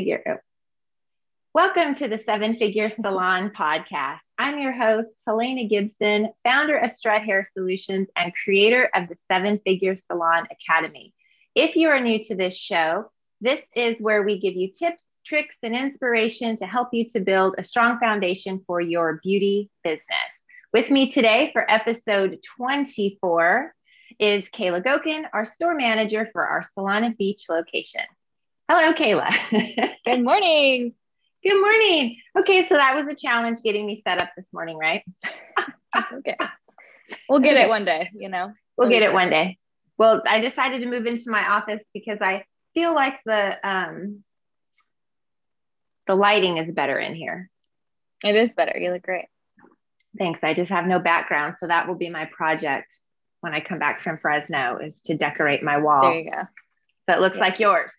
figure. 0.00 0.22
Oh. 0.26 0.36
Welcome 1.52 1.94
to 1.96 2.08
the 2.08 2.18
Seven 2.18 2.56
Figure 2.56 2.88
Salon 2.88 3.50
podcast. 3.50 4.22
I'm 4.38 4.58
your 4.58 4.72
host, 4.72 5.10
Helena 5.26 5.68
Gibson, 5.68 6.30
founder 6.42 6.78
of 6.78 6.90
Strut 6.90 7.20
Hair 7.20 7.44
Solutions 7.52 8.08
and 8.16 8.32
creator 8.42 8.88
of 8.94 9.10
the 9.10 9.16
Seven 9.30 9.60
Figure 9.62 9.94
Salon 9.96 10.48
Academy. 10.50 11.12
If 11.54 11.76
you 11.76 11.90
are 11.90 12.00
new 12.00 12.24
to 12.24 12.34
this 12.34 12.56
show, 12.56 13.10
this 13.42 13.60
is 13.76 14.00
where 14.00 14.22
we 14.22 14.40
give 14.40 14.54
you 14.54 14.72
tips, 14.72 15.02
tricks, 15.26 15.58
and 15.62 15.76
inspiration 15.76 16.56
to 16.56 16.66
help 16.66 16.88
you 16.92 17.06
to 17.10 17.20
build 17.20 17.56
a 17.58 17.64
strong 17.64 18.00
foundation 18.00 18.62
for 18.66 18.80
your 18.80 19.20
beauty 19.22 19.68
business. 19.84 20.32
With 20.72 20.90
me 20.90 21.10
today 21.10 21.50
for 21.52 21.70
episode 21.70 22.38
24 22.56 23.74
is 24.18 24.48
Kayla 24.48 24.82
Gokin, 24.82 25.24
our 25.34 25.44
store 25.44 25.74
manager 25.74 26.30
for 26.32 26.46
our 26.46 26.62
Solana 26.74 27.14
Beach 27.18 27.50
location. 27.50 28.04
Hello, 28.72 28.92
Kayla. 28.92 29.28
Good 30.04 30.22
morning. 30.22 30.94
Good 31.42 31.60
morning. 31.60 32.18
Okay, 32.38 32.62
so 32.62 32.76
that 32.76 32.94
was 32.94 33.04
a 33.08 33.16
challenge 33.16 33.58
getting 33.64 33.84
me 33.84 33.96
set 33.96 34.18
up 34.18 34.30
this 34.36 34.46
morning, 34.52 34.78
right? 34.78 35.02
okay. 36.12 36.36
We'll 37.28 37.40
get 37.40 37.56
okay. 37.56 37.64
it 37.64 37.68
one 37.68 37.84
day, 37.84 38.10
you 38.14 38.28
know. 38.28 38.52
We'll 38.76 38.88
get 38.88 39.02
it 39.02 39.12
one 39.12 39.28
day. 39.28 39.58
Well, 39.98 40.22
I 40.24 40.38
decided 40.38 40.82
to 40.82 40.86
move 40.86 41.06
into 41.06 41.32
my 41.32 41.48
office 41.48 41.82
because 41.92 42.18
I 42.20 42.44
feel 42.72 42.94
like 42.94 43.18
the 43.26 43.58
um 43.68 44.22
the 46.06 46.14
lighting 46.14 46.58
is 46.58 46.72
better 46.72 46.96
in 46.96 47.16
here. 47.16 47.50
It 48.22 48.36
is 48.36 48.52
better. 48.52 48.78
You 48.78 48.92
look 48.92 49.02
great. 49.02 49.26
Thanks. 50.16 50.44
I 50.44 50.54
just 50.54 50.70
have 50.70 50.86
no 50.86 51.00
background, 51.00 51.56
so 51.58 51.66
that 51.66 51.88
will 51.88 51.96
be 51.96 52.08
my 52.08 52.26
project 52.26 52.96
when 53.40 53.52
I 53.52 53.58
come 53.58 53.80
back 53.80 54.04
from 54.04 54.18
Fresno 54.18 54.78
is 54.78 55.02
to 55.06 55.16
decorate 55.16 55.64
my 55.64 55.78
wall. 55.78 56.02
There 56.02 56.20
you 56.20 56.30
go. 56.30 56.42
It 57.08 57.20
looks 57.20 57.36
yes. 57.36 57.40
like 57.40 57.58
yours. 57.58 57.92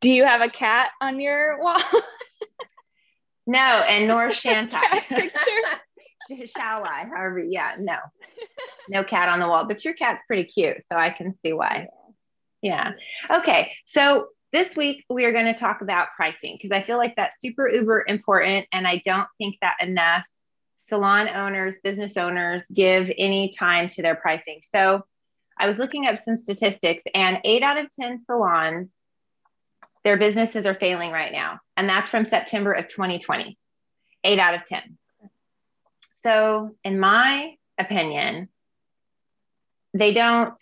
Do 0.00 0.10
you 0.10 0.24
have 0.24 0.40
a 0.40 0.48
cat 0.48 0.90
on 1.00 1.20
your 1.20 1.60
wall? 1.60 1.78
no, 3.46 3.58
and 3.58 4.08
nor 4.08 4.30
shan't 4.32 4.72
I. 4.72 5.30
Shall 6.56 6.84
I? 6.84 7.06
However, 7.12 7.40
yeah, 7.40 7.74
no, 7.78 7.96
no 8.88 9.02
cat 9.02 9.28
on 9.28 9.40
the 9.40 9.48
wall, 9.48 9.66
but 9.66 9.84
your 9.84 9.94
cat's 9.94 10.22
pretty 10.28 10.44
cute, 10.44 10.76
so 10.86 10.96
I 10.96 11.10
can 11.10 11.34
see 11.42 11.52
why. 11.52 11.88
Yeah. 12.62 12.92
Okay. 13.28 13.72
So 13.86 14.28
this 14.52 14.76
week 14.76 15.04
we 15.10 15.24
are 15.24 15.32
going 15.32 15.52
to 15.52 15.58
talk 15.58 15.80
about 15.80 16.08
pricing 16.14 16.56
because 16.56 16.70
I 16.70 16.84
feel 16.84 16.98
like 16.98 17.16
that's 17.16 17.40
super 17.40 17.68
uber 17.68 18.04
important, 18.06 18.66
and 18.72 18.86
I 18.86 19.02
don't 19.04 19.26
think 19.38 19.56
that 19.60 19.76
enough 19.80 20.24
salon 20.78 21.28
owners, 21.28 21.78
business 21.82 22.16
owners 22.16 22.64
give 22.72 23.10
any 23.16 23.52
time 23.52 23.88
to 23.88 24.02
their 24.02 24.16
pricing. 24.16 24.60
So 24.62 25.02
I 25.60 25.66
was 25.66 25.78
looking 25.78 26.06
up 26.06 26.18
some 26.18 26.38
statistics, 26.38 27.04
and 27.14 27.38
eight 27.44 27.62
out 27.62 27.76
of 27.76 27.94
10 27.94 28.24
salons, 28.24 28.90
their 30.04 30.16
businesses 30.16 30.66
are 30.66 30.74
failing 30.74 31.12
right 31.12 31.32
now. 31.32 31.60
And 31.76 31.86
that's 31.86 32.08
from 32.08 32.24
September 32.24 32.72
of 32.72 32.88
2020, 32.88 33.58
eight 34.24 34.38
out 34.38 34.54
of 34.54 34.64
10. 34.66 34.96
So, 36.22 36.74
in 36.82 36.98
my 36.98 37.56
opinion, 37.78 38.48
they 39.92 40.14
don't, 40.14 40.54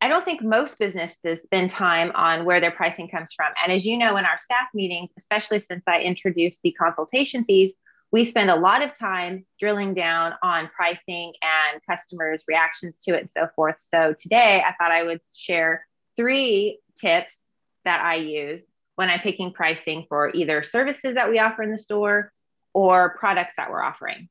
I 0.00 0.08
don't 0.08 0.24
think 0.24 0.42
most 0.42 0.80
businesses 0.80 1.42
spend 1.42 1.70
time 1.70 2.10
on 2.16 2.44
where 2.44 2.60
their 2.60 2.72
pricing 2.72 3.08
comes 3.08 3.32
from. 3.32 3.52
And 3.62 3.72
as 3.72 3.86
you 3.86 3.96
know, 3.96 4.16
in 4.16 4.24
our 4.24 4.38
staff 4.38 4.66
meetings, 4.74 5.10
especially 5.16 5.60
since 5.60 5.84
I 5.86 6.00
introduced 6.00 6.60
the 6.62 6.72
consultation 6.72 7.44
fees, 7.44 7.72
we 8.14 8.24
spend 8.24 8.48
a 8.48 8.54
lot 8.54 8.80
of 8.80 8.96
time 8.96 9.44
drilling 9.58 9.92
down 9.92 10.34
on 10.40 10.70
pricing 10.76 11.32
and 11.42 11.82
customers' 11.84 12.44
reactions 12.46 13.00
to 13.00 13.12
it 13.12 13.22
and 13.22 13.28
so 13.28 13.48
forth. 13.56 13.84
So 13.92 14.14
today 14.16 14.62
I 14.64 14.72
thought 14.78 14.92
I 14.92 15.02
would 15.02 15.20
share 15.34 15.84
three 16.16 16.78
tips 16.94 17.48
that 17.84 18.04
I 18.04 18.14
use 18.14 18.60
when 18.94 19.10
I'm 19.10 19.18
picking 19.18 19.52
pricing 19.52 20.06
for 20.08 20.30
either 20.32 20.62
services 20.62 21.16
that 21.16 21.28
we 21.28 21.40
offer 21.40 21.64
in 21.64 21.72
the 21.72 21.78
store 21.78 22.32
or 22.72 23.16
products 23.18 23.54
that 23.56 23.68
we're 23.68 23.82
offering. 23.82 24.28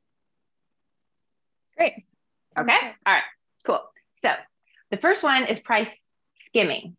Great. 1.76 1.92
Okay. 2.58 2.80
All 3.06 3.14
right. 3.14 3.24
Cool. 3.66 3.84
So 4.24 4.30
the 4.92 4.98
first 4.98 5.24
one 5.24 5.48
is 5.48 5.60
price 5.60 5.92
skimming, 6.48 6.96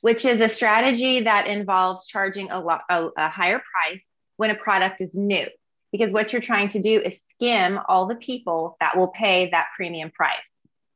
which 0.00 0.24
is 0.24 0.40
a 0.40 0.48
strategy 0.48 1.20
that 1.20 1.46
involves 1.46 2.08
charging 2.08 2.50
a, 2.50 2.58
lot, 2.58 2.80
a, 2.90 3.08
a 3.16 3.28
higher 3.28 3.62
price 3.72 4.04
when 4.36 4.50
a 4.50 4.56
product 4.56 5.00
is 5.00 5.14
new 5.14 5.46
because 5.92 6.12
what 6.12 6.32
you're 6.32 6.42
trying 6.42 6.68
to 6.68 6.82
do 6.82 7.00
is 7.00 7.20
skim 7.28 7.78
all 7.88 8.06
the 8.06 8.14
people 8.14 8.76
that 8.80 8.96
will 8.96 9.08
pay 9.08 9.50
that 9.50 9.68
premium 9.76 10.10
price. 10.10 10.50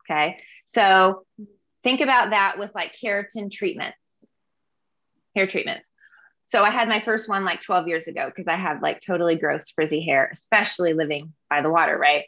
Okay. 0.05 0.39
So 0.75 1.25
think 1.83 2.01
about 2.01 2.31
that 2.31 2.59
with 2.59 2.75
like 2.75 2.95
keratin 3.03 3.51
treatments, 3.51 3.99
hair 5.35 5.47
treatments. 5.47 5.85
So 6.49 6.65
I 6.65 6.71
had 6.71 6.89
my 6.89 7.01
first 7.01 7.29
one 7.29 7.45
like 7.45 7.63
12 7.63 7.87
years 7.87 8.09
ago 8.09 8.27
because 8.27 8.49
I 8.49 8.57
had 8.57 8.83
like 8.83 9.01
totally 9.01 9.37
gross 9.37 9.71
frizzy 9.71 10.05
hair, 10.05 10.29
especially 10.33 10.95
living 10.95 11.33
by 11.49 11.63
the 11.63 11.71
water, 11.71 11.97
right? 11.97 12.25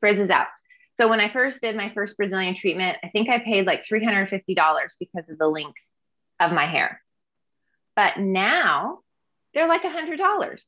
Frizz 0.00 0.20
is 0.20 0.30
out. 0.30 0.48
So 0.96 1.08
when 1.08 1.20
I 1.20 1.32
first 1.32 1.60
did 1.60 1.76
my 1.76 1.90
first 1.94 2.16
Brazilian 2.16 2.54
treatment, 2.56 2.98
I 3.04 3.08
think 3.08 3.28
I 3.28 3.38
paid 3.38 3.66
like 3.66 3.84
$350 3.86 4.40
because 4.98 5.28
of 5.30 5.38
the 5.38 5.48
length 5.48 5.78
of 6.40 6.52
my 6.52 6.66
hair. 6.66 7.00
But 7.94 8.18
now 8.18 8.98
they're 9.54 9.68
like 9.68 9.82
$100. 9.82 10.62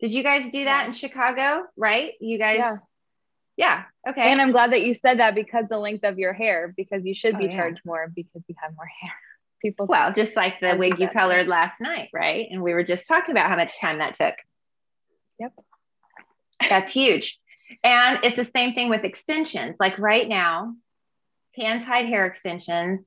Did 0.00 0.12
you 0.12 0.22
guys 0.22 0.44
do 0.44 0.64
that 0.64 0.80
yeah. 0.80 0.86
in 0.86 0.92
Chicago? 0.92 1.64
Right? 1.76 2.12
You 2.20 2.38
guys. 2.38 2.58
Yeah. 2.58 2.76
yeah. 3.56 3.82
Okay. 4.10 4.30
And 4.30 4.40
I'm 4.40 4.52
glad 4.52 4.72
that 4.72 4.82
you 4.82 4.94
said 4.94 5.20
that 5.20 5.34
because 5.34 5.64
the 5.68 5.78
length 5.78 6.04
of 6.04 6.18
your 6.18 6.32
hair, 6.32 6.72
because 6.76 7.06
you 7.06 7.14
should 7.14 7.34
oh, 7.34 7.38
be 7.38 7.46
yeah. 7.46 7.56
charged 7.56 7.80
more 7.84 8.12
because 8.14 8.42
you 8.48 8.54
have 8.60 8.74
more 8.76 8.88
hair. 9.00 9.12
People. 9.62 9.86
Well, 9.86 10.12
just 10.12 10.36
like 10.36 10.60
the 10.60 10.76
wig 10.76 10.98
you 10.98 11.08
colored 11.08 11.48
last 11.48 11.80
night, 11.80 12.10
right? 12.12 12.46
And 12.50 12.62
we 12.62 12.74
were 12.74 12.84
just 12.84 13.08
talking 13.08 13.32
about 13.32 13.48
how 13.48 13.56
much 13.56 13.80
time 13.80 13.98
that 13.98 14.12
took. 14.12 14.34
Yep. 15.38 15.52
That's 16.68 16.92
huge. 16.92 17.38
And 17.82 18.20
it's 18.22 18.36
the 18.36 18.44
same 18.44 18.74
thing 18.74 18.90
with 18.90 19.04
extensions. 19.04 19.76
Like 19.80 19.98
right 19.98 20.28
now, 20.28 20.74
hand 21.56 21.84
tied 21.84 22.06
hair 22.06 22.26
extensions 22.26 23.04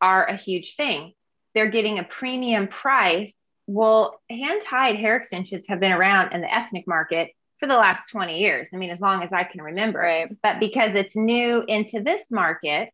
are 0.00 0.24
a 0.24 0.36
huge 0.36 0.76
thing. 0.76 1.12
They're 1.54 1.70
getting 1.70 1.98
a 1.98 2.04
premium 2.04 2.68
price 2.68 3.34
well, 3.66 4.20
hand 4.30 4.62
tied 4.62 4.96
hair 4.96 5.16
extensions 5.16 5.64
have 5.68 5.80
been 5.80 5.92
around 5.92 6.32
in 6.32 6.40
the 6.40 6.54
ethnic 6.54 6.86
market 6.86 7.30
for 7.58 7.66
the 7.66 7.76
last 7.76 8.10
20 8.10 8.38
years. 8.38 8.68
I 8.72 8.76
mean, 8.76 8.90
as 8.90 9.00
long 9.00 9.22
as 9.22 9.32
I 9.32 9.44
can 9.44 9.62
remember. 9.62 10.00
Right. 10.00 10.28
But 10.42 10.60
because 10.60 10.94
it's 10.94 11.16
new 11.16 11.62
into 11.66 12.02
this 12.02 12.30
market, 12.30 12.90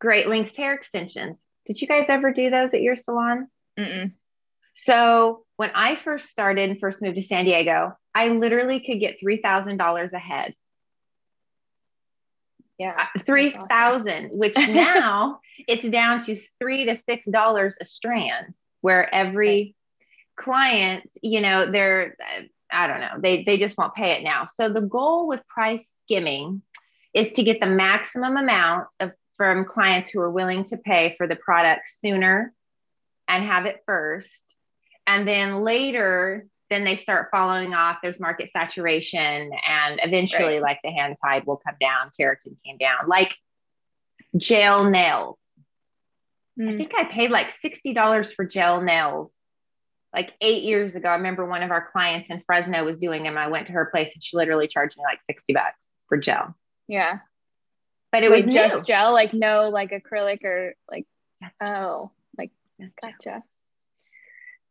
Great 0.00 0.28
Lengths 0.28 0.56
hair 0.56 0.74
extensions. 0.74 1.38
Did 1.66 1.80
you 1.80 1.88
guys 1.88 2.06
ever 2.08 2.32
do 2.32 2.48
those 2.50 2.72
at 2.72 2.80
your 2.80 2.96
salon? 2.96 3.48
Mm-mm. 3.78 4.12
So 4.76 5.44
when 5.56 5.70
I 5.74 5.96
first 5.96 6.30
started 6.30 6.70
and 6.70 6.80
first 6.80 7.02
moved 7.02 7.16
to 7.16 7.22
San 7.22 7.44
Diego, 7.44 7.96
I 8.14 8.28
literally 8.28 8.80
could 8.80 9.00
get 9.00 9.16
$3,000 9.22 10.12
a 10.12 10.18
head. 10.18 10.54
Yeah. 12.78 12.94
Uh, 12.96 13.20
3000 13.26 13.66
awesome. 13.66 14.38
which 14.38 14.54
now 14.68 15.40
it's 15.66 15.86
down 15.88 16.24
to 16.24 16.36
three 16.60 16.84
to 16.84 16.96
six 16.96 17.26
dollars 17.26 17.76
a 17.80 17.84
strand 17.84 18.54
where 18.80 19.12
every 19.12 19.74
client, 20.36 21.08
you 21.22 21.40
know, 21.40 21.70
they're, 21.70 22.16
I 22.70 22.86
don't 22.86 23.00
know, 23.00 23.20
they, 23.20 23.44
they 23.44 23.58
just 23.58 23.76
won't 23.76 23.94
pay 23.94 24.12
it 24.12 24.22
now. 24.22 24.46
So 24.46 24.68
the 24.68 24.82
goal 24.82 25.26
with 25.26 25.46
price 25.48 25.84
skimming 25.98 26.62
is 27.14 27.32
to 27.32 27.42
get 27.42 27.60
the 27.60 27.66
maximum 27.66 28.36
amount 28.36 28.88
of 29.00 29.12
from 29.36 29.64
clients 29.64 30.10
who 30.10 30.20
are 30.20 30.30
willing 30.30 30.64
to 30.64 30.76
pay 30.76 31.14
for 31.16 31.26
the 31.26 31.36
product 31.36 31.88
sooner 32.00 32.52
and 33.28 33.44
have 33.44 33.66
it 33.66 33.82
first. 33.86 34.54
And 35.06 35.26
then 35.26 35.60
later, 35.60 36.46
then 36.68 36.84
they 36.84 36.96
start 36.96 37.28
following 37.30 37.72
off. 37.72 37.98
There's 38.02 38.20
market 38.20 38.50
saturation, 38.50 39.50
and 39.66 40.00
eventually, 40.02 40.54
right. 40.54 40.62
like 40.62 40.80
the 40.84 40.90
hand 40.90 41.16
tied 41.22 41.46
will 41.46 41.56
come 41.56 41.76
down, 41.80 42.10
keratin 42.20 42.56
came 42.64 42.76
down, 42.78 43.08
like 43.08 43.34
gel 44.36 44.90
nails. 44.90 45.38
Mm. 46.58 46.74
I 46.74 46.76
think 46.76 46.92
I 46.96 47.04
paid 47.04 47.30
like 47.30 47.52
$60 47.52 48.34
for 48.34 48.44
gel 48.44 48.82
nails 48.82 49.34
like 50.14 50.32
eight 50.40 50.64
years 50.64 50.94
ago. 50.94 51.08
I 51.08 51.14
remember 51.14 51.46
one 51.46 51.62
of 51.62 51.70
our 51.70 51.86
clients 51.86 52.30
in 52.30 52.42
Fresno 52.46 52.84
was 52.84 52.98
doing 52.98 53.22
them. 53.22 53.38
I 53.38 53.48
went 53.48 53.66
to 53.66 53.74
her 53.74 53.86
place 53.86 54.10
and 54.14 54.22
she 54.22 54.36
literally 54.36 54.66
charged 54.66 54.96
me 54.96 55.04
like 55.04 55.20
60 55.22 55.52
bucks 55.52 55.86
for 56.08 56.18
gel. 56.18 56.54
Yeah. 56.88 57.18
But 58.10 58.24
it 58.24 58.30
was 58.30 58.46
just 58.46 58.76
new. 58.76 58.82
gel, 58.82 59.12
like 59.12 59.34
no 59.34 59.68
like 59.68 59.90
acrylic 59.90 60.42
or 60.44 60.74
like, 60.90 61.06
yes. 61.40 61.52
oh, 61.62 62.10
like, 62.38 62.50
yes, 62.78 62.90
gotcha. 63.02 63.42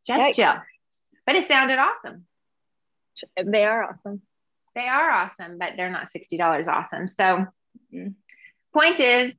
Just 0.08 0.22
Yikes. 0.22 0.36
gel. 0.36 0.64
But 1.26 1.36
it 1.36 1.46
sounded 1.46 1.78
awesome. 1.78 2.26
They 3.36 3.64
are 3.64 3.84
awesome. 3.84 4.22
They 4.76 4.88
are 4.88 5.10
awesome, 5.12 5.58
but 5.58 5.74
they're 5.76 5.92
not 5.92 6.08
$60 6.16 6.68
awesome. 6.68 7.08
So, 7.08 7.46
mm-hmm. 7.94 8.10
point 8.74 9.00
is 9.00 9.34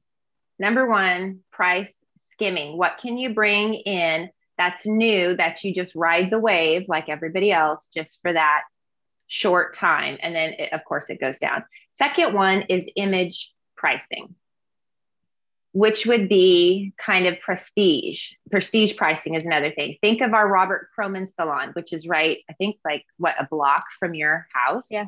number 0.59 0.89
one, 0.89 1.41
price 1.53 1.91
skimming. 2.39 2.79
What 2.79 2.99
can 3.03 3.19
you 3.19 3.35
bring 3.35 3.75
in 3.75 4.31
that's 4.57 4.87
new 4.87 5.37
that 5.37 5.63
you 5.65 5.75
just 5.75 5.95
ride 5.95 6.31
the 6.31 6.39
wave 6.39 6.87
like 6.89 7.09
everybody 7.09 7.53
else 7.53 7.89
just 7.93 8.21
for 8.23 8.33
that 8.33 8.63
short 9.27 9.75
time? 9.75 10.19
And 10.23 10.35
then, 10.35 10.55
it, 10.55 10.73
of 10.73 10.85
course, 10.85 11.11
it 11.11 11.21
goes 11.21 11.39
down. 11.39 11.65
Second 11.93 12.33
one 12.35 12.63
is 12.63 12.89
image 12.97 13.53
pricing. 13.77 14.35
which 15.73 16.07
would 16.07 16.29
be 16.29 16.93
kind 16.99 17.27
of 17.27 17.39
prestige. 17.41 18.31
Prestige 18.51 18.97
pricing 18.97 19.35
is 19.35 19.45
another 19.45 19.71
thing. 19.71 19.97
Think 20.01 20.23
of 20.23 20.33
our 20.33 20.49
Robert 20.49 20.89
Cromeans 20.99 21.35
salon, 21.35 21.71
which 21.75 21.93
is 21.93 22.07
right, 22.09 22.39
I 22.51 22.55
think, 22.55 22.77
like 22.85 23.05
what 23.19 23.35
a 23.39 23.47
block 23.49 23.85
from 24.01 24.15
your 24.15 24.47
house. 24.53 24.89
Yeah. 24.91 25.07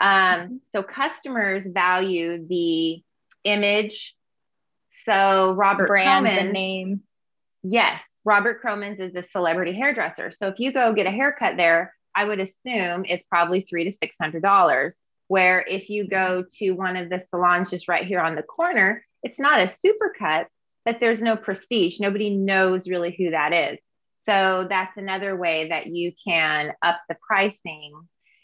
Um, 0.00 0.62
so 0.68 0.82
customers 0.82 1.66
value 1.66 2.46
the 2.48 3.02
image. 3.44 4.16
So 5.04 5.52
Robert 5.52 5.88
brand 5.88 6.26
Cromeans, 6.26 6.52
name. 6.52 7.00
Yes, 7.62 8.04
Robert 8.24 8.62
Cromeans 8.62 9.00
is 9.00 9.16
a 9.16 9.22
celebrity 9.22 9.72
hairdresser. 9.72 10.30
So 10.30 10.48
if 10.48 10.58
you 10.58 10.72
go 10.72 10.92
get 10.92 11.06
a 11.06 11.10
haircut 11.10 11.56
there, 11.56 11.94
I 12.14 12.24
would 12.24 12.40
assume 12.40 13.04
it's 13.06 13.24
probably 13.28 13.60
three 13.60 13.84
to 13.84 13.92
six 13.92 14.16
hundred 14.20 14.42
dollars. 14.42 14.98
Where 15.28 15.64
if 15.66 15.88
you 15.90 16.08
go 16.08 16.44
to 16.58 16.72
one 16.72 16.96
of 16.96 17.08
the 17.08 17.20
salons 17.20 17.70
just 17.70 17.86
right 17.86 18.04
here 18.04 18.20
on 18.20 18.34
the 18.34 18.42
corner, 18.42 19.04
it's 19.22 19.38
not 19.38 19.62
a 19.62 19.68
super 19.68 20.12
cut, 20.18 20.48
but 20.84 20.98
there's 20.98 21.22
no 21.22 21.36
prestige. 21.36 22.00
Nobody 22.00 22.30
knows 22.30 22.88
really 22.88 23.14
who 23.16 23.30
that 23.30 23.52
is. 23.52 23.78
So 24.16 24.66
that's 24.68 24.96
another 24.96 25.36
way 25.36 25.68
that 25.68 25.86
you 25.86 26.12
can 26.26 26.72
up 26.82 27.00
the 27.08 27.16
pricing. 27.26 27.92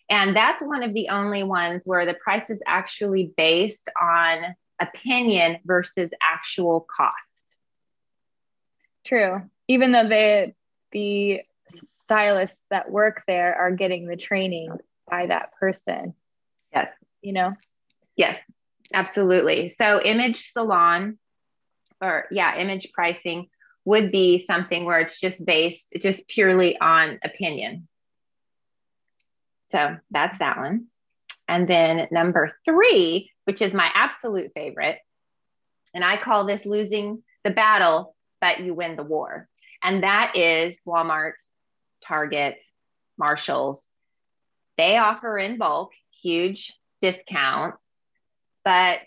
And 0.08 0.36
that's 0.36 0.62
one 0.62 0.84
of 0.84 0.94
the 0.94 1.08
only 1.08 1.42
ones 1.42 1.82
where 1.84 2.06
the 2.06 2.14
price 2.14 2.50
is 2.50 2.62
actually 2.66 3.32
based 3.36 3.88
on 4.00 4.54
opinion 4.80 5.58
versus 5.64 6.10
actual 6.22 6.86
cost. 6.94 7.56
True. 9.04 9.42
Even 9.68 9.92
though 9.92 10.08
the 10.08 10.52
the 10.92 11.42
stylists 11.68 12.64
that 12.70 12.90
work 12.90 13.22
there 13.26 13.54
are 13.54 13.70
getting 13.72 14.06
the 14.06 14.16
training 14.16 14.70
by 15.10 15.26
that 15.26 15.52
person. 15.58 16.14
Yes. 16.72 16.96
You 17.22 17.32
know? 17.32 17.54
Yes, 18.16 18.38
absolutely. 18.94 19.74
So 19.76 20.00
image 20.02 20.50
salon 20.52 21.18
or 22.00 22.26
yeah, 22.30 22.56
image 22.58 22.92
pricing 22.92 23.48
would 23.84 24.10
be 24.10 24.44
something 24.44 24.84
where 24.84 25.00
it's 25.00 25.18
just 25.20 25.44
based 25.44 25.92
just 26.00 26.26
purely 26.28 26.78
on 26.78 27.18
opinion. 27.22 27.88
So 29.68 29.96
that's 30.10 30.38
that 30.38 30.58
one. 30.58 30.86
And 31.48 31.68
then 31.68 32.08
number 32.10 32.52
three, 32.64 33.30
which 33.46 33.62
is 33.62 33.72
my 33.72 33.88
absolute 33.94 34.50
favorite, 34.54 34.98
and 35.94 36.04
I 36.04 36.16
call 36.16 36.44
this 36.44 36.66
losing 36.66 37.22
the 37.44 37.50
battle, 37.50 38.14
but 38.40 38.60
you 38.60 38.74
win 38.74 38.96
the 38.96 39.02
war. 39.02 39.48
And 39.82 40.02
that 40.02 40.36
is 40.36 40.80
Walmart, 40.86 41.34
Target, 42.06 42.56
Marshalls. 43.16 43.84
They 44.76 44.98
offer 44.98 45.38
in 45.38 45.58
bulk 45.58 45.92
huge 46.22 46.72
discounts, 47.00 47.86
but 48.64 49.00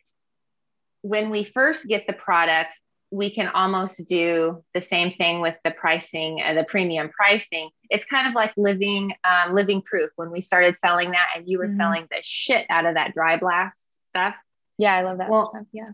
when 1.02 1.30
we 1.30 1.44
first 1.44 1.88
get 1.88 2.08
the 2.08 2.14
products, 2.14 2.78
we 3.12 3.34
can 3.34 3.48
almost 3.48 4.02
do 4.08 4.64
the 4.74 4.82
same 4.82 5.12
thing 5.12 5.42
with 5.42 5.58
the 5.64 5.72
pricing 5.72 6.42
uh, 6.46 6.54
the 6.54 6.64
premium 6.64 7.10
pricing. 7.10 7.70
It's 7.90 8.06
kind 8.06 8.28
of 8.28 8.36
like 8.36 8.54
living 8.56 9.14
um, 9.24 9.54
living 9.54 9.82
proof 9.82 10.12
when 10.16 10.32
we 10.32 10.42
started 10.42 10.76
selling 10.84 11.12
that, 11.12 11.28
and 11.36 11.44
you 11.48 11.58
were 11.58 11.68
mm-hmm. 11.68 11.78
selling 11.78 12.08
the 12.10 12.20
shit 12.22 12.66
out 12.70 12.86
of 12.86 12.96
that 12.96 13.14
dry 13.14 13.38
blast 13.38 13.89
stuff. 14.10 14.36
Yeah, 14.78 14.94
I 14.94 15.04
love 15.04 15.18
that. 15.18 15.30
Well, 15.30 15.50
stuff. 15.50 15.68
yeah, 15.72 15.90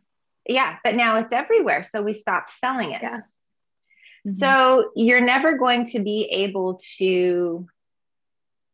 yeah, 0.47 0.77
but 0.83 0.95
now 0.95 1.17
it's 1.19 1.33
everywhere, 1.33 1.83
so 1.83 2.01
we 2.01 2.13
stopped 2.13 2.49
selling 2.51 2.91
it. 2.91 3.01
Yeah. 3.01 3.17
Mm-hmm. 3.17 4.31
So 4.31 4.91
you're 4.95 5.21
never 5.21 5.57
going 5.57 5.87
to 5.87 5.99
be 5.99 6.23
able 6.31 6.81
to 6.97 7.67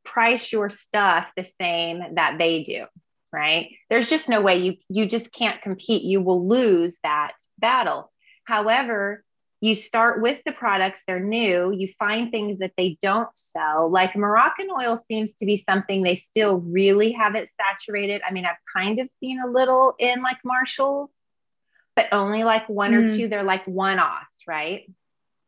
price 0.03 0.51
your 0.51 0.69
stuff 0.69 1.31
the 1.35 1.43
same 1.43 2.15
that 2.15 2.39
they 2.39 2.63
do 2.63 2.85
right 3.31 3.69
there's 3.89 4.09
just 4.09 4.27
no 4.27 4.41
way 4.41 4.57
you 4.57 4.75
you 4.89 5.05
just 5.05 5.31
can't 5.31 5.61
compete 5.61 6.01
you 6.03 6.19
will 6.19 6.47
lose 6.47 6.97
that 7.03 7.33
battle 7.59 8.11
However, 8.43 9.23
you 9.61 9.75
start 9.75 10.23
with 10.23 10.39
the 10.43 10.51
products, 10.51 11.03
they're 11.05 11.19
new, 11.19 11.71
you 11.71 11.93
find 11.99 12.31
things 12.31 12.57
that 12.57 12.73
they 12.75 12.97
don't 12.99 13.29
sell. 13.35 13.91
Like 13.91 14.13
Moroccanoil 14.13 14.99
seems 15.07 15.33
to 15.35 15.45
be 15.45 15.57
something 15.57 16.01
they 16.01 16.15
still 16.15 16.57
really 16.57 17.11
have 17.11 17.35
it 17.35 17.47
saturated. 17.47 18.23
I 18.27 18.33
mean, 18.33 18.45
I've 18.45 18.55
kind 18.75 18.99
of 18.99 19.09
seen 19.19 19.39
a 19.39 19.47
little 19.47 19.93
in 19.99 20.23
like 20.23 20.37
Marshalls, 20.43 21.11
but 21.95 22.07
only 22.11 22.43
like 22.43 22.67
one 22.69 22.93
mm. 22.93 23.05
or 23.05 23.15
two. 23.15 23.27
They're 23.27 23.43
like 23.43 23.65
one 23.67 23.99
offs, 23.99 24.47
right? 24.47 24.91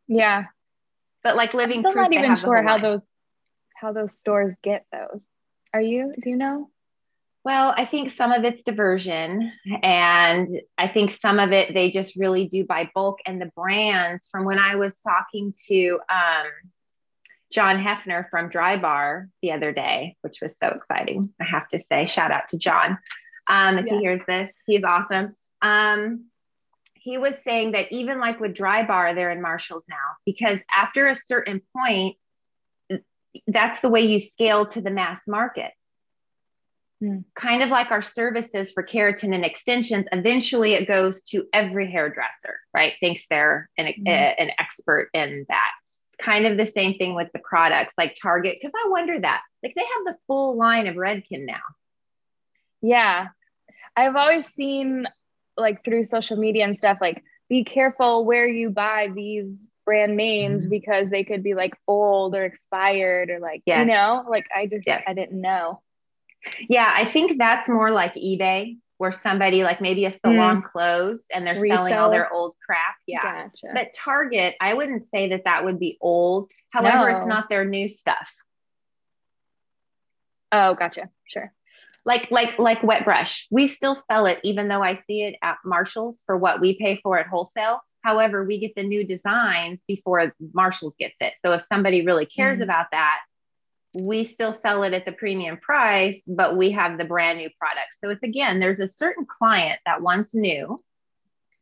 Yeah. 0.08 0.46
But 1.24 1.36
like 1.36 1.56
living 1.56 1.78
I'm 1.78 1.82
still 1.82 1.94
proof, 1.94 2.12
not 2.12 2.14
even 2.14 2.36
sure 2.36 2.62
how 2.62 2.78
those 2.78 3.02
how 3.76 3.94
those 3.94 4.18
stores 4.18 4.54
get 4.62 4.86
those. 4.92 5.26
Are 5.74 5.82
you? 5.82 6.14
Do 6.22 6.30
you 6.30 6.38
know? 6.38 6.70
Well, 7.46 7.74
I 7.76 7.86
think 7.86 8.10
some 8.10 8.32
of 8.32 8.46
it's 8.46 8.64
diversion, 8.64 9.52
and 9.84 10.48
I 10.78 10.88
think 10.88 11.12
some 11.12 11.40
of 11.40 11.52
it 11.52 11.74
they 11.74 11.92
just 11.92 12.16
really 12.16 12.48
do 12.48 12.64
by 12.64 12.90
bulk. 12.96 13.20
And 13.26 13.42
the 13.42 13.52
brands, 13.56 14.30
from 14.32 14.46
when 14.46 14.60
I 14.60 14.76
was 14.76 15.02
talking 15.02 15.54
to 15.68 16.00
um, 16.10 16.48
John 17.52 17.84
Heffner 17.84 18.30
from 18.30 18.50
Drybar 18.50 19.28
the 19.42 19.52
other 19.52 19.74
day, 19.74 20.16
which 20.22 20.40
was 20.42 20.56
so 20.64 20.70
exciting, 20.70 21.34
I 21.42 21.44
have 21.44 21.68
to 21.70 21.82
say, 21.82 22.06
shout 22.06 22.32
out 22.32 22.48
to 22.50 22.58
John. 22.58 22.98
Um, 23.48 23.78
if 23.78 23.88
yeah. 23.88 23.94
he 23.94 24.00
hears 24.00 24.22
this, 24.26 24.50
he's 24.66 24.84
awesome. 24.86 25.36
Um, 25.62 26.28
he 26.94 27.18
was 27.18 27.36
saying 27.44 27.74
that 27.74 27.92
even 27.92 28.22
like 28.22 28.40
with 28.40 28.54
Drybar, 28.54 29.16
they're 29.16 29.32
in 29.32 29.42
Marshalls 29.42 29.86
now 29.90 30.16
because 30.26 30.60
after 30.74 31.08
a 31.08 31.16
certain 31.16 31.62
point, 31.76 32.16
that's 33.48 33.82
the 33.82 33.90
way 33.90 34.02
you 34.02 34.22
scale 34.22 34.66
to 34.68 34.80
the 34.80 34.92
mass 34.92 35.22
market 35.28 35.72
Mm. 37.04 37.26
Kind 37.36 37.62
of 37.62 37.70
like 37.70 37.92
our 37.92 38.02
services 38.02 38.72
for 38.72 38.82
keratin 38.82 39.36
and 39.36 39.44
extensions, 39.44 40.06
eventually 40.12 40.74
it 40.74 40.88
goes 40.88 41.22
to 41.24 41.46
every 41.52 41.92
hairdresser, 41.92 42.60
right? 42.74 42.94
Thinks 43.02 43.28
they're 43.28 43.70
an, 43.78 43.88
mm. 43.88 44.08
a, 44.08 44.40
an 44.40 44.52
expert 44.58 45.10
in 45.14 45.46
that. 45.50 45.72
It's 46.10 46.26
kind 46.26 46.46
of 46.46 46.58
the 46.58 46.66
same 46.66 46.98
thing 46.98 47.14
with 47.14 47.28
the 47.34 47.40
products 47.40 47.94
like 47.98 48.16
Target, 48.22 48.58
because 48.60 48.74
I 48.74 48.90
wonder 48.90 49.20
that. 49.20 49.42
Like 49.62 49.74
they 49.76 49.82
have 49.82 50.06
the 50.06 50.18
full 50.28 50.58
line 50.58 50.88
of 50.88 50.96
Redken 50.96 51.46
now. 51.46 51.62
Yeah. 52.82 53.28
I've 53.96 54.16
always 54.16 54.48
seen 54.48 55.06
like 55.58 55.84
through 55.84 56.06
social 56.06 56.38
media 56.38 56.64
and 56.64 56.78
stuff, 56.78 57.00
like 57.02 57.22
be 57.50 57.64
careful 57.64 58.26
where 58.26 58.48
you 58.48 58.70
buy 58.70 59.10
these 59.14 59.70
brand 59.86 60.16
names 60.16 60.64
mm-hmm. 60.64 60.70
because 60.70 61.10
they 61.10 61.24
could 61.24 61.44
be 61.44 61.54
like 61.54 61.74
old 61.88 62.36
or 62.36 62.46
expired 62.46 63.30
or 63.30 63.40
like, 63.40 63.62
yes. 63.66 63.80
you 63.80 63.94
know, 63.94 64.26
like 64.30 64.48
I 64.56 64.68
just, 64.68 64.88
yes. 64.88 65.04
I 65.06 65.14
didn't 65.14 65.42
know. 65.42 65.82
Yeah, 66.70 66.92
I 66.94 67.12
think 67.12 67.38
that's 67.38 67.70
more 67.70 67.92
like 67.92 68.16
eBay 68.16 68.78
where 68.98 69.12
somebody 69.12 69.64
like 69.64 69.82
maybe 69.82 70.06
a 70.06 70.12
salon 70.12 70.62
mm. 70.62 70.72
closed 70.72 71.30
and 71.34 71.46
they're 71.46 71.56
Resell. 71.56 71.78
selling 71.78 71.94
all 71.94 72.10
their 72.10 72.32
old 72.32 72.56
crap. 72.66 72.96
Yeah. 73.06 73.22
Gotcha. 73.22 73.74
But 73.74 73.94
Target, 73.94 74.56
I 74.62 74.74
wouldn't 74.74 75.04
say 75.04 75.30
that 75.30 75.44
that 75.46 75.66
would 75.66 75.80
be 75.80 75.98
old. 76.00 76.52
However, 76.72 77.12
no. 77.12 77.18
it's 77.18 77.26
not 77.26 77.50
their 77.50 77.66
new 77.66 77.90
stuff. 77.90 78.34
Oh, 80.52 80.76
gotcha. 80.76 81.10
Sure. 81.26 81.52
Like 82.06 82.30
like 82.32 82.60
like 82.60 82.84
wet 82.84 83.06
brush. 83.06 83.48
We 83.50 83.68
still 83.68 83.96
sell 83.96 84.26
it 84.26 84.40
even 84.44 84.68
though 84.68 84.82
I 84.82 84.94
see 84.94 85.24
it 85.24 85.36
at 85.42 85.58
Marshalls 85.66 86.22
for 86.26 86.38
what 86.38 86.62
we 86.62 86.78
pay 86.78 87.00
for 87.02 87.18
at 87.18 87.28
wholesale. 87.28 87.82
However, 88.04 88.44
we 88.46 88.60
get 88.60 88.76
the 88.76 88.84
new 88.84 89.06
designs 89.06 89.84
before 89.88 90.34
Marshalls 90.54 90.94
gets 91.00 91.16
it. 91.22 91.34
So 91.40 91.54
if 91.54 91.64
somebody 91.64 92.06
really 92.06 92.26
cares 92.26 92.60
mm. 92.60 92.64
about 92.64 92.88
that, 92.92 93.20
we 93.94 94.24
still 94.24 94.54
sell 94.54 94.84
it 94.84 94.94
at 94.94 95.06
the 95.06 95.12
premium 95.12 95.58
price, 95.58 96.24
but 96.28 96.58
we 96.58 96.72
have 96.72 96.98
the 96.98 97.06
brand 97.06 97.38
new 97.38 97.50
product. 97.60 97.96
So 98.04 98.10
it's 98.10 98.24
again, 98.24 98.60
there's 98.60 98.80
a 98.80 98.88
certain 98.88 99.26
client 99.26 99.80
that 99.86 100.02
wants 100.02 100.34
new. 100.34 100.80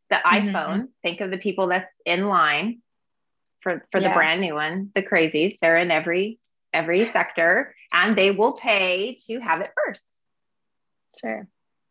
The 0.10 0.18
mm-hmm. 0.18 0.56
iPhone, 0.56 0.88
think 1.02 1.22
of 1.22 1.32
the 1.32 1.38
people 1.38 1.68
that's 1.68 1.92
in 2.06 2.28
line 2.28 2.82
for, 3.62 3.86
for 3.92 4.00
yeah. 4.00 4.10
the 4.10 4.14
brand 4.14 4.42
new 4.42 4.56
one, 4.56 4.92
the 4.96 5.02
crazies. 5.02 5.58
They're 5.62 5.78
in 5.78 5.92
every 5.92 6.40
every 6.74 7.06
sector 7.06 7.76
and 7.92 8.16
they 8.16 8.32
will 8.32 8.54
pay 8.54 9.18
to 9.28 9.40
have 9.40 9.60
it 9.60 9.70
first. 9.86 10.04
Sure. 11.20 11.48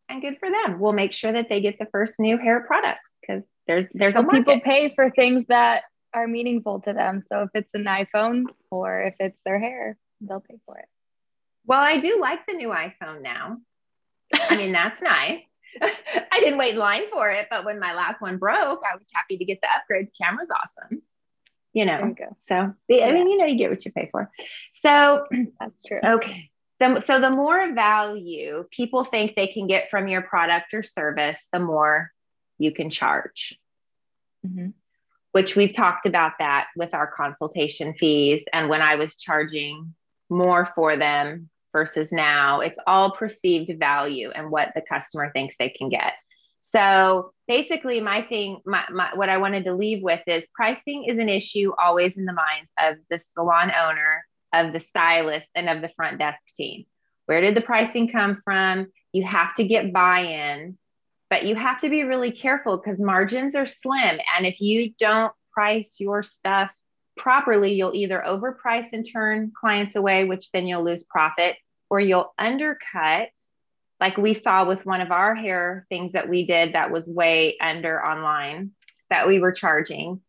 And 0.08 0.22
good 0.22 0.38
for 0.38 0.50
them. 0.50 0.80
We'll 0.80 0.92
make 0.92 1.12
sure 1.12 1.32
that 1.32 1.48
they 1.50 1.60
get 1.60 1.78
the 1.78 1.86
first 1.86 2.14
new 2.18 2.38
hair 2.38 2.60
products 2.66 3.00
because 3.20 3.44
there's 3.66 3.86
there's 3.92 4.14
well, 4.14 4.26
a 4.26 4.30
people 4.30 4.58
pay 4.60 4.92
for 4.94 5.10
things 5.10 5.44
that 5.46 5.82
are 6.14 6.26
meaningful 6.26 6.80
to 6.80 6.92
them. 6.94 7.22
So 7.22 7.42
if 7.42 7.50
it's 7.54 7.74
an 7.74 7.84
iPhone 7.84 8.44
or 8.70 9.02
if 9.02 9.14
it's 9.20 9.42
their 9.42 9.58
hair 9.58 9.96
they'll 10.20 10.40
pay 10.40 10.58
for 10.66 10.78
it. 10.78 10.86
Well, 11.66 11.82
I 11.82 11.98
do 11.98 12.18
like 12.20 12.46
the 12.46 12.54
new 12.54 12.68
iPhone 12.68 13.22
now. 13.22 13.58
I 14.34 14.56
mean, 14.56 14.72
that's 14.72 15.02
nice. 15.02 15.42
I 15.82 16.40
didn't 16.40 16.58
wait 16.58 16.72
in 16.72 16.78
line 16.78 17.04
for 17.12 17.30
it, 17.30 17.46
but 17.50 17.64
when 17.64 17.78
my 17.78 17.94
last 17.94 18.20
one 18.20 18.38
broke, 18.38 18.82
I 18.84 18.96
was 18.96 19.06
happy 19.14 19.38
to 19.38 19.44
get 19.44 19.60
the 19.60 19.68
upgrade. 19.70 20.08
The 20.08 20.24
camera's 20.24 20.48
awesome. 20.50 21.02
You 21.72 21.84
know, 21.84 22.14
you 22.18 22.26
so 22.38 22.74
the, 22.88 23.04
I 23.04 23.12
mean, 23.12 23.28
you 23.28 23.36
know, 23.36 23.46
you 23.46 23.56
get 23.56 23.70
what 23.70 23.84
you 23.84 23.92
pay 23.92 24.08
for. 24.10 24.30
So 24.72 25.26
that's 25.60 25.84
true. 25.84 25.98
Okay. 26.02 26.50
The, 26.80 27.00
so 27.00 27.20
the 27.20 27.30
more 27.30 27.74
value 27.74 28.64
people 28.70 29.04
think 29.04 29.36
they 29.36 29.46
can 29.46 29.66
get 29.66 29.90
from 29.90 30.08
your 30.08 30.22
product 30.22 30.74
or 30.74 30.82
service, 30.82 31.46
the 31.52 31.60
more 31.60 32.10
you 32.58 32.72
can 32.72 32.90
charge. 32.90 33.58
Mm-hmm. 34.44 34.70
Which 35.32 35.54
we've 35.54 35.74
talked 35.74 36.06
about 36.06 36.32
that 36.40 36.68
with 36.74 36.92
our 36.92 37.06
consultation 37.06 37.94
fees. 37.94 38.42
And 38.52 38.68
when 38.68 38.82
I 38.82 38.96
was 38.96 39.16
charging 39.16 39.94
more 40.30 40.70
for 40.74 40.96
them 40.96 41.50
versus 41.72 42.10
now. 42.12 42.60
It's 42.60 42.78
all 42.86 43.12
perceived 43.12 43.78
value 43.78 44.30
and 44.30 44.50
what 44.50 44.70
the 44.74 44.82
customer 44.82 45.30
thinks 45.32 45.56
they 45.58 45.70
can 45.70 45.88
get. 45.88 46.14
So 46.60 47.32
basically, 47.48 48.00
my 48.00 48.22
thing, 48.22 48.60
my, 48.64 48.84
my, 48.90 49.10
what 49.14 49.28
I 49.28 49.38
wanted 49.38 49.64
to 49.64 49.74
leave 49.74 50.02
with 50.02 50.20
is 50.26 50.46
pricing 50.54 51.04
is 51.04 51.18
an 51.18 51.28
issue 51.28 51.72
always 51.78 52.16
in 52.16 52.24
the 52.24 52.32
minds 52.32 52.70
of 52.80 52.96
the 53.10 53.18
salon 53.18 53.72
owner, 53.72 54.24
of 54.52 54.72
the 54.72 54.80
stylist, 54.80 55.48
and 55.54 55.68
of 55.68 55.80
the 55.80 55.90
front 55.96 56.18
desk 56.18 56.40
team. 56.54 56.84
Where 57.26 57.40
did 57.40 57.56
the 57.56 57.62
pricing 57.62 58.08
come 58.08 58.40
from? 58.44 58.88
You 59.12 59.24
have 59.24 59.54
to 59.56 59.64
get 59.64 59.92
buy 59.92 60.20
in, 60.20 60.78
but 61.28 61.44
you 61.44 61.54
have 61.54 61.80
to 61.80 61.88
be 61.88 62.04
really 62.04 62.32
careful 62.32 62.76
because 62.76 63.00
margins 63.00 63.54
are 63.54 63.66
slim. 63.66 64.20
And 64.36 64.46
if 64.46 64.60
you 64.60 64.92
don't 64.98 65.32
price 65.52 65.96
your 65.98 66.22
stuff 66.22 66.72
properly, 67.20 67.74
you'll 67.74 67.94
either 67.94 68.24
overprice 68.26 68.88
and 68.92 69.06
turn 69.06 69.52
clients 69.58 69.94
away, 69.94 70.24
which 70.24 70.50
then 70.50 70.66
you'll 70.66 70.84
lose 70.84 71.04
profit, 71.04 71.56
or 71.88 72.00
you'll 72.00 72.32
undercut 72.38 73.28
like 74.00 74.16
we 74.16 74.32
saw 74.32 74.64
with 74.64 74.86
one 74.86 75.02
of 75.02 75.10
our 75.10 75.34
hair 75.34 75.86
things 75.90 76.12
that 76.12 76.26
we 76.26 76.46
did 76.46 76.72
that 76.72 76.90
was 76.90 77.06
way 77.06 77.58
under 77.60 78.02
online 78.02 78.70
that 79.10 79.28
we 79.28 79.40
were 79.40 79.52
charging. 79.52 80.22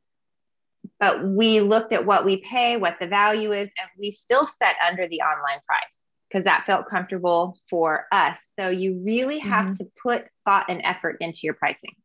But 1.00 1.26
we 1.26 1.62
looked 1.62 1.94
at 1.94 2.06
what 2.06 2.26
we 2.26 2.38
pay 2.38 2.76
what 2.76 2.98
the 3.00 3.08
value 3.08 3.54
is 3.54 3.70
and 3.80 3.90
we 3.98 4.12
still 4.12 4.46
set 4.46 4.76
under 4.86 5.08
the 5.08 5.22
online 5.22 5.62
price 5.66 5.98
because 6.28 6.44
that 6.44 6.66
felt 6.66 6.90
comfortable 6.90 7.58
for 7.70 8.08
us. 8.12 8.44
So 8.60 8.70
you 8.70 9.02
really 9.06 9.40
have 9.40 9.62
mm-hmm. 9.62 9.74
to 9.74 9.92
put 10.04 10.26
thought 10.44 10.66
and 10.68 10.82
effort 10.84 11.18
into 11.22 11.40
your 11.44 11.54
pricing. 11.54 11.96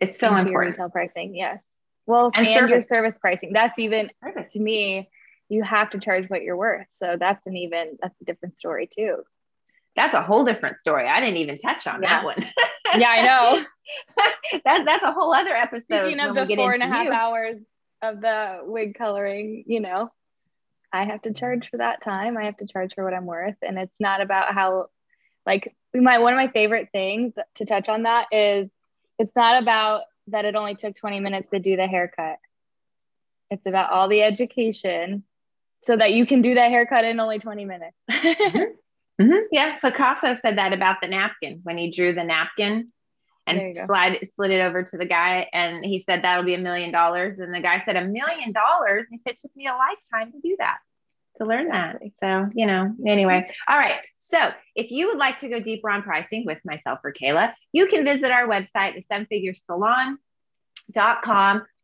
It's 0.00 0.18
so 0.18 0.28
into 0.28 0.46
important. 0.46 0.76
retail 0.78 0.88
pricing 0.88 1.34
yes 1.34 1.62
well 2.08 2.30
and, 2.34 2.46
and 2.46 2.54
service. 2.54 2.70
your 2.70 2.82
service 2.82 3.18
pricing 3.18 3.52
that's 3.52 3.78
even 3.78 4.10
service. 4.24 4.50
to 4.52 4.58
me 4.58 5.08
you 5.48 5.62
have 5.62 5.90
to 5.90 6.00
charge 6.00 6.28
what 6.28 6.42
you're 6.42 6.56
worth 6.56 6.86
so 6.90 7.16
that's 7.18 7.46
an 7.46 7.56
even 7.56 7.96
that's 8.02 8.20
a 8.20 8.24
different 8.24 8.56
story 8.56 8.88
too 8.92 9.22
that's 9.98 10.14
a 10.14 10.22
whole 10.22 10.44
different 10.44 10.78
story. 10.78 11.08
I 11.08 11.18
didn't 11.18 11.38
even 11.38 11.58
touch 11.58 11.88
on 11.88 12.02
yeah. 12.02 12.20
that 12.20 12.24
one. 12.24 12.46
yeah, 12.96 13.08
I 13.10 13.22
know. 13.22 13.64
that, 14.64 14.82
that's 14.84 15.02
a 15.02 15.12
whole 15.12 15.34
other 15.34 15.54
episode. 15.54 15.86
Speaking 15.86 16.20
of 16.20 16.36
the 16.36 16.54
four 16.54 16.72
and 16.72 16.82
a 16.82 16.86
half 16.86 17.06
you. 17.06 17.12
hours 17.12 17.56
of 18.00 18.20
the 18.20 18.60
wig 18.62 18.96
coloring, 18.96 19.64
you 19.66 19.80
know, 19.80 20.10
I 20.92 21.04
have 21.04 21.22
to 21.22 21.32
charge 21.32 21.68
for 21.68 21.78
that 21.78 22.00
time. 22.00 22.38
I 22.38 22.44
have 22.44 22.56
to 22.58 22.66
charge 22.66 22.94
for 22.94 23.02
what 23.02 23.12
I'm 23.12 23.26
worth. 23.26 23.56
And 23.60 23.76
it's 23.76 23.94
not 23.98 24.20
about 24.20 24.54
how, 24.54 24.86
like, 25.44 25.74
my 25.92 26.18
one 26.18 26.32
of 26.32 26.36
my 26.36 26.48
favorite 26.48 26.90
things 26.92 27.34
to 27.56 27.64
touch 27.64 27.88
on 27.88 28.04
that 28.04 28.26
is 28.30 28.70
it's 29.18 29.34
not 29.34 29.60
about 29.60 30.02
that 30.30 30.44
it 30.44 30.54
only 30.54 30.74
took 30.74 30.94
20 30.94 31.20
minutes 31.20 31.48
to 31.52 31.58
do 31.58 31.76
the 31.76 31.86
haircut. 31.86 32.36
It's 33.50 33.66
about 33.66 33.90
all 33.90 34.08
the 34.08 34.22
education 34.22 35.24
so 35.82 35.96
that 35.96 36.12
you 36.12 36.26
can 36.26 36.42
do 36.42 36.54
that 36.54 36.70
haircut 36.70 37.04
in 37.04 37.20
only 37.20 37.38
20 37.38 37.64
minutes. 37.64 37.96
mm-hmm. 38.10 38.58
Mm-hmm. 39.20 39.46
Yeah, 39.50 39.78
Picasso 39.80 40.34
said 40.34 40.58
that 40.58 40.72
about 40.72 40.96
the 41.02 41.08
napkin 41.08 41.60
when 41.64 41.76
he 41.76 41.90
drew 41.90 42.12
the 42.12 42.24
napkin 42.24 42.92
and 43.48 43.76
slide 43.76 44.18
slid 44.36 44.50
it 44.50 44.60
over 44.60 44.82
to 44.82 44.96
the 44.96 45.06
guy, 45.06 45.48
and 45.52 45.84
he 45.84 45.98
said 45.98 46.22
that'll 46.22 46.44
be 46.44 46.54
a 46.54 46.58
million 46.58 46.92
dollars. 46.92 47.38
And 47.38 47.52
the 47.52 47.60
guy 47.60 47.78
said 47.78 47.96
a 47.96 48.04
million 48.04 48.52
dollars. 48.52 49.06
And 49.06 49.12
he 49.12 49.18
said 49.18 49.32
it 49.32 49.38
took 49.40 49.56
me 49.56 49.66
a 49.66 49.72
lifetime 49.72 50.32
to 50.32 50.40
do 50.40 50.56
that, 50.58 50.78
to 51.38 51.46
learn 51.46 51.68
that. 51.68 52.00
So 52.20 52.48
you 52.54 52.66
know, 52.66 52.94
anyway. 53.06 53.48
All 53.68 53.78
right. 53.78 53.98
So 54.18 54.38
if 54.74 54.90
you 54.90 55.08
would 55.08 55.18
like 55.18 55.40
to 55.40 55.48
go 55.48 55.60
deeper 55.60 55.90
on 55.90 56.02
pricing 56.02 56.44
with 56.44 56.58
myself 56.64 57.00
or 57.02 57.12
Kayla, 57.12 57.52
you 57.72 57.86
can 57.86 58.04
visit 58.04 58.30
our 58.30 58.46
website, 58.46 58.94
the 58.94 59.02
Seven 59.02 59.26
Figure 59.26 59.54
Salon. 59.54 60.18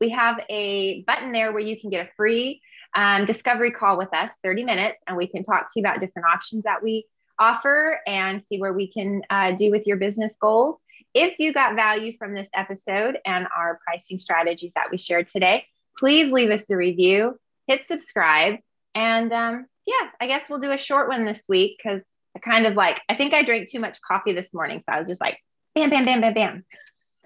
We 0.01 0.11
have 0.11 0.41
a 0.49 1.03
button 1.03 1.33
there 1.33 1.53
where 1.53 1.63
you 1.63 1.81
can 1.81 1.91
get 1.91 2.07
a 2.07 2.11
free 2.17 2.61
um, 2.95 3.25
discovery 3.27 3.71
call 3.71 3.99
with 3.99 4.13
us, 4.15 4.33
30 4.43 4.65
minutes, 4.65 4.99
and 5.07 5.17
we 5.17 5.27
can 5.27 5.43
talk 5.43 5.73
to 5.73 5.81
you 5.81 5.83
about 5.83 6.01
different 6.01 6.27
options 6.33 6.65
that 6.65 6.83
we 6.83 7.07
offer 7.39 8.01
and 8.07 8.45
see 8.45 8.59
where 8.59 8.73
we 8.73 8.91
can 8.91 9.23
uh, 9.31 9.53
do 9.53 9.71
with 9.71 9.87
your 9.87 9.97
business 9.97 10.37
goals. 10.41 10.79
If 11.13 11.39
you 11.39 11.53
got 11.53 11.75
value 11.75 12.17
from 12.19 12.35
this 12.35 12.49
episode 12.55 13.19
and 13.25 13.47
our 13.57 13.81
pricing 13.87 14.19
strategies 14.19 14.73
that 14.75 14.91
we 14.91 14.99
shared 14.99 15.29
today, 15.29 15.65
please 15.99 16.33
leave 16.33 16.51
us 16.51 16.69
a 16.71 16.77
review, 16.77 17.39
hit 17.67 17.87
subscribe, 17.87 18.57
and 18.95 19.33
um, 19.33 19.67
yeah, 19.87 20.11
I 20.21 20.27
guess 20.27 20.49
we'll 20.49 20.61
do 20.61 20.73
a 20.73 20.79
short 20.79 21.09
one 21.09 21.25
this 21.25 21.45
week 21.49 21.79
because 21.83 22.03
I 22.37 22.41
kind 22.41 22.67
of 22.67 22.75
like, 22.75 23.01
I 23.09 23.15
think 23.15 23.35
I 23.35 23.43
drank 23.43 23.71
too 23.71 23.81
much 23.81 23.99
coffee 24.07 24.33
this 24.33 24.55
morning. 24.55 24.81
So 24.81 24.87
I 24.89 24.99
was 24.99 25.09
just 25.09 25.21
like, 25.21 25.39
bam, 25.75 25.91
bam, 25.91 26.05
bam, 26.05 26.21
bam, 26.21 26.35
bam. 26.35 26.65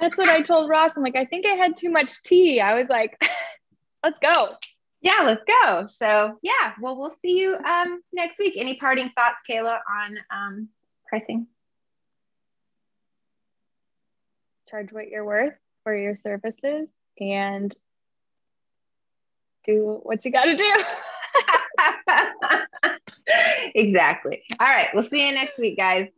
That's 0.01 0.19
what 0.19 0.29
I 0.29 0.43
told 0.43 0.69
Ross. 0.69 0.93
I'm 0.97 1.03
like, 1.03 1.17
I 1.17 1.25
think 1.25 1.47
I 1.47 1.55
had 1.55 1.77
too 1.77 1.91
much 1.91 2.23
tea. 2.23 2.61
I 2.61 2.75
was 2.75 2.89
like, 2.89 3.21
let's 4.05 4.19
go 4.21 4.57
yeah, 5.01 5.21
let's 5.25 5.43
go. 5.45 5.87
So 5.87 6.39
yeah, 6.43 6.73
well, 6.81 6.97
we'll 6.97 7.17
see 7.23 7.39
you 7.39 7.55
um, 7.55 8.03
next 8.13 8.39
week. 8.39 8.55
Any 8.57 8.77
parting 8.77 9.11
thoughts, 9.15 9.43
Kayla, 9.49 9.79
on 9.91 10.19
um, 10.31 10.69
pricing? 11.09 11.47
Charge 14.69 14.93
what 14.93 15.09
you're 15.09 15.25
worth 15.25 15.55
for 15.85 15.97
your 15.97 16.17
services 16.17 16.89
and 17.21 17.75
do 19.65 20.01
what 20.03 20.25
you 20.25 20.33
got 20.33 20.45
to 20.45 20.57
do. 20.57 20.73
exactly. 23.75 24.43
All 24.61 24.67
right. 24.67 24.89
We'll 24.95 25.05
see 25.05 25.27
you 25.27 25.33
next 25.33 25.59
week, 25.59 25.77
guys. 25.77 26.09